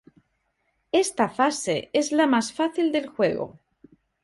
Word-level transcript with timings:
Esta 1.03 1.27
fase 1.29 1.89
es 1.93 2.11
la 2.11 2.25
más 2.25 2.53
fácil 2.53 2.91
del 2.91 3.05
juego. 3.05 3.59